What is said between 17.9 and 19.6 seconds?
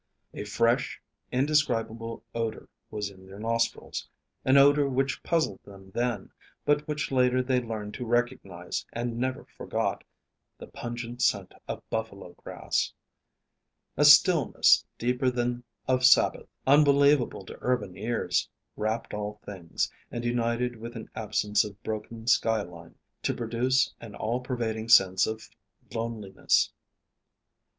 ears, wrapped all